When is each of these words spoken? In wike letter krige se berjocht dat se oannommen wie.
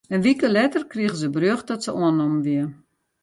In 0.15 0.23
wike 0.25 0.47
letter 0.55 0.83
krige 0.91 1.17
se 1.19 1.27
berjocht 1.35 1.67
dat 1.69 1.83
se 1.85 1.91
oannommen 2.01 2.43
wie. 2.45 2.65